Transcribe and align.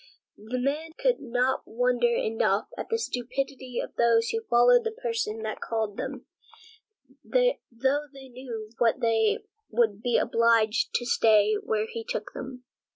The 0.47 0.57
man 0.57 0.93
could 0.97 1.19
not 1.19 1.61
wonder 1.67 2.07
enough 2.11 2.69
at 2.75 2.89
the 2.89 2.97
stupidity 2.97 3.79
of 3.79 3.93
those 3.97 4.29
who 4.29 4.41
followed 4.49 4.83
the 4.83 4.89
person 4.91 5.43
that 5.43 5.61
called 5.61 5.95
them, 5.95 6.25
though 7.23 7.51
they 8.11 8.29
knew 8.29 8.71
that 8.79 8.99
they 8.99 9.43
would 9.69 10.01
be 10.01 10.17
obliged 10.17 10.95
to 10.95 11.05
stay 11.05 11.53
where 11.53 11.85
he 11.85 12.03
took 12.03 12.33
them. 12.33 12.63